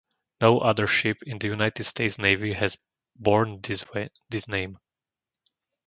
[0.41, 2.75] No other ship in the United States Navy has
[3.19, 3.85] borne this
[4.47, 4.79] name.